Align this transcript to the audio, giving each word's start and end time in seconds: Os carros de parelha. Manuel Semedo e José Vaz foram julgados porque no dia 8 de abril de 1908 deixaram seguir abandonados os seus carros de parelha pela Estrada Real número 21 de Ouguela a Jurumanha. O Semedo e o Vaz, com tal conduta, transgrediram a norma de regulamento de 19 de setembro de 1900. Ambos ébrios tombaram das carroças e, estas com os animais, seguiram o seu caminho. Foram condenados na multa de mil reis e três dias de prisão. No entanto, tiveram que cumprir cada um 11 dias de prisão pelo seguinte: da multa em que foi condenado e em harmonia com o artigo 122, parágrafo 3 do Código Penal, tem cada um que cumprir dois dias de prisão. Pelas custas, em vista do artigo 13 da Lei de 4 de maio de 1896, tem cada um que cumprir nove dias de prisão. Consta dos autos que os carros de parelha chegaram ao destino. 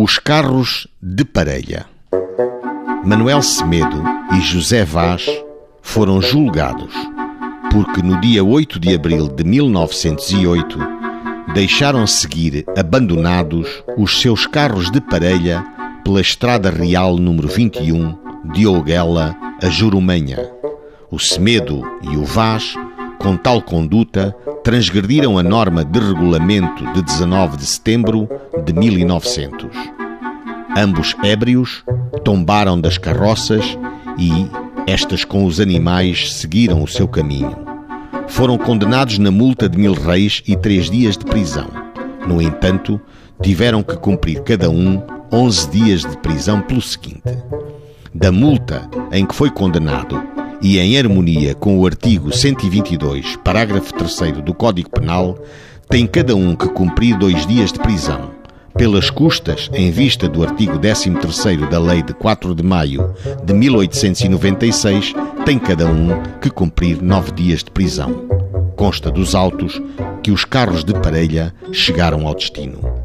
Os 0.00 0.16
carros 0.16 0.86
de 1.02 1.24
parelha. 1.24 1.84
Manuel 3.04 3.42
Semedo 3.42 4.00
e 4.32 4.40
José 4.40 4.84
Vaz 4.84 5.26
foram 5.82 6.22
julgados 6.22 6.94
porque 7.72 8.00
no 8.00 8.20
dia 8.20 8.44
8 8.44 8.78
de 8.78 8.94
abril 8.94 9.26
de 9.26 9.42
1908 9.42 10.78
deixaram 11.52 12.06
seguir 12.06 12.64
abandonados 12.76 13.82
os 13.96 14.20
seus 14.20 14.46
carros 14.46 14.88
de 14.88 15.00
parelha 15.00 15.66
pela 16.04 16.20
Estrada 16.20 16.70
Real 16.70 17.16
número 17.16 17.48
21 17.48 18.16
de 18.54 18.68
Ouguela 18.68 19.36
a 19.60 19.68
Jurumanha. 19.68 20.48
O 21.10 21.18
Semedo 21.18 21.82
e 22.02 22.16
o 22.16 22.24
Vaz, 22.24 22.76
com 23.18 23.36
tal 23.36 23.60
conduta, 23.60 24.34
transgrediram 24.62 25.38
a 25.38 25.42
norma 25.42 25.84
de 25.84 25.98
regulamento 25.98 26.84
de 26.92 27.02
19 27.02 27.56
de 27.56 27.66
setembro 27.66 28.28
de 28.64 28.72
1900. 28.72 29.68
Ambos 30.76 31.14
ébrios 31.24 31.84
tombaram 32.24 32.80
das 32.80 32.98
carroças 32.98 33.76
e, 34.18 34.30
estas 34.86 35.24
com 35.24 35.44
os 35.44 35.60
animais, 35.60 36.32
seguiram 36.34 36.82
o 36.82 36.88
seu 36.88 37.08
caminho. 37.08 37.56
Foram 38.28 38.56
condenados 38.56 39.18
na 39.18 39.30
multa 39.30 39.68
de 39.68 39.78
mil 39.78 39.94
reis 39.94 40.42
e 40.46 40.54
três 40.56 40.90
dias 40.90 41.16
de 41.16 41.24
prisão. 41.24 41.68
No 42.26 42.40
entanto, 42.40 43.00
tiveram 43.42 43.82
que 43.82 43.96
cumprir 43.96 44.42
cada 44.42 44.70
um 44.70 45.02
11 45.32 45.70
dias 45.70 46.00
de 46.02 46.16
prisão 46.18 46.60
pelo 46.60 46.82
seguinte: 46.82 47.36
da 48.14 48.30
multa 48.30 48.88
em 49.10 49.24
que 49.24 49.34
foi 49.34 49.50
condenado 49.50 50.37
e 50.60 50.78
em 50.78 50.98
harmonia 50.98 51.54
com 51.54 51.78
o 51.78 51.86
artigo 51.86 52.32
122, 52.32 53.36
parágrafo 53.36 53.92
3 53.94 54.42
do 54.42 54.52
Código 54.52 54.90
Penal, 54.90 55.38
tem 55.88 56.06
cada 56.06 56.34
um 56.34 56.54
que 56.54 56.68
cumprir 56.68 57.16
dois 57.16 57.46
dias 57.46 57.72
de 57.72 57.78
prisão. 57.78 58.30
Pelas 58.76 59.10
custas, 59.10 59.68
em 59.72 59.90
vista 59.90 60.28
do 60.28 60.42
artigo 60.42 60.78
13 60.78 61.10
da 61.70 61.78
Lei 61.78 62.02
de 62.02 62.14
4 62.14 62.54
de 62.54 62.62
maio 62.62 63.12
de 63.44 63.52
1896, 63.52 65.14
tem 65.44 65.58
cada 65.58 65.86
um 65.86 66.10
que 66.40 66.50
cumprir 66.50 67.02
nove 67.02 67.32
dias 67.32 67.64
de 67.64 67.70
prisão. 67.70 68.28
Consta 68.76 69.10
dos 69.10 69.34
autos 69.34 69.82
que 70.22 70.30
os 70.30 70.44
carros 70.44 70.84
de 70.84 70.92
parelha 70.94 71.52
chegaram 71.72 72.26
ao 72.26 72.34
destino. 72.34 72.97